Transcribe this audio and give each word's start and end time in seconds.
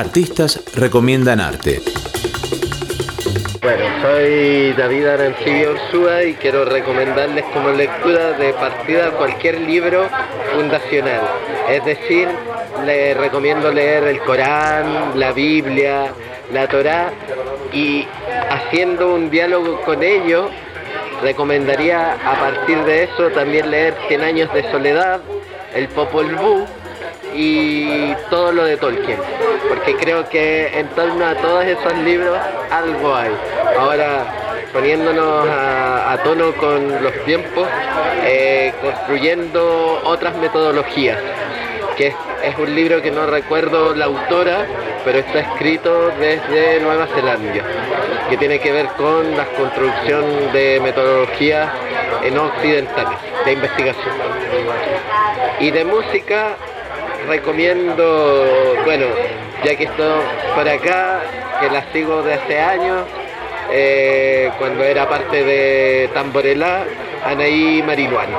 Artistas 0.00 0.62
recomiendan 0.76 1.40
arte. 1.40 1.82
Bueno, 3.60 3.84
soy 4.00 4.72
David 4.72 5.06
Arancibia 5.06 5.72
Ursúa 5.72 6.24
y 6.24 6.32
quiero 6.36 6.64
recomendarles 6.64 7.44
como 7.52 7.68
lectura 7.68 8.32
de 8.32 8.54
partida 8.54 9.10
cualquier 9.10 9.60
libro 9.60 10.08
fundacional. 10.54 11.20
Es 11.68 11.84
decir, 11.84 12.28
les 12.86 13.14
recomiendo 13.14 13.70
leer 13.70 14.04
el 14.04 14.20
Corán, 14.20 15.20
la 15.20 15.32
Biblia, 15.32 16.14
la 16.50 16.66
Torá 16.66 17.12
y 17.70 18.06
haciendo 18.48 19.14
un 19.14 19.28
diálogo 19.28 19.82
con 19.82 20.02
ellos, 20.02 20.50
recomendaría 21.22 22.14
a 22.14 22.40
partir 22.40 22.78
de 22.84 23.02
eso 23.02 23.28
también 23.34 23.70
leer 23.70 23.94
Cien 24.08 24.22
años 24.22 24.50
de 24.54 24.62
soledad, 24.70 25.20
el 25.74 25.88
Popol 25.88 26.34
Vuh 26.36 26.79
y 27.34 28.14
todo 28.28 28.52
lo 28.52 28.64
de 28.64 28.76
Tolkien, 28.76 29.18
porque 29.68 29.94
creo 29.96 30.28
que 30.28 30.78
en 30.78 30.88
torno 30.88 31.24
a 31.26 31.34
todos 31.34 31.64
esos 31.64 31.96
libros 31.98 32.38
algo 32.70 33.14
hay. 33.14 33.30
Ahora, 33.78 34.24
poniéndonos 34.72 35.48
a, 35.48 36.18
tono 36.22 36.52
con 36.52 37.02
los 37.02 37.12
tiempos, 37.24 37.66
eh, 38.24 38.72
construyendo 38.80 40.00
otras 40.04 40.36
metodologías, 40.36 41.18
que 41.96 42.08
es, 42.42 42.58
un 42.58 42.74
libro 42.74 43.02
que 43.02 43.10
no 43.10 43.26
recuerdo 43.26 43.94
la 43.94 44.06
autora, 44.06 44.66
pero 45.04 45.18
está 45.18 45.40
escrito 45.40 46.10
desde 46.18 46.80
Nueva 46.80 47.06
Zelanda, 47.06 47.64
que 48.28 48.36
tiene 48.36 48.58
que 48.58 48.72
ver 48.72 48.86
con 48.96 49.36
la 49.36 49.46
construcción 49.46 50.52
de 50.52 50.80
metodologías 50.82 51.70
no 52.32 52.44
occidentales, 52.44 53.18
de 53.44 53.52
investigación. 53.52 54.14
Y 55.58 55.70
de 55.70 55.84
música, 55.84 56.56
recomiendo, 57.28 58.76
bueno, 58.84 59.06
ya 59.64 59.76
que 59.76 59.84
estoy 59.84 60.20
por 60.54 60.68
acá, 60.68 61.20
que 61.60 61.70
la 61.70 61.84
sigo 61.92 62.22
de 62.22 62.34
hace 62.34 62.60
años, 62.60 63.06
eh, 63.72 64.50
cuando 64.58 64.82
era 64.84 65.08
parte 65.08 65.44
de 65.44 66.08
Tamborelá, 66.12 66.84
Anaí 67.24 67.82
Mariluano. 67.86 68.38